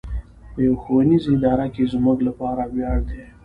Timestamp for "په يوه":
0.53-0.79